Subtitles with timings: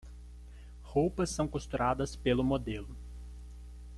[0.81, 2.97] Roupas são costuradas pelo modelo